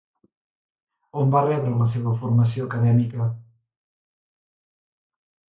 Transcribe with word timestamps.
On 1.23 1.29
va 1.35 1.43
rebre 1.47 1.73
la 1.81 1.87
seva 1.91 2.15
formació 2.23 2.67
acadèmica? 2.71 3.29